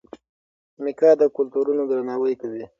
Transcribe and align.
میکا 0.83 1.09
د 1.19 1.21
کلتورونو 1.35 1.83
درناوی 1.91 2.35
کوي. 2.41 2.63